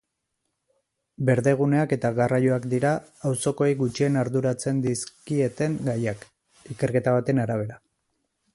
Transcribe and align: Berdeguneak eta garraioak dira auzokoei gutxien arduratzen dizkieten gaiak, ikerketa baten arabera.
Berdeguneak 1.29 1.91
eta 1.97 2.09
garraioak 2.19 2.65
dira 2.71 2.93
auzokoei 3.31 3.69
gutxien 3.83 4.17
arduratzen 4.23 4.81
dizkieten 4.87 5.77
gaiak, 5.91 6.25
ikerketa 6.77 7.17
baten 7.19 7.43
arabera. 7.45 7.79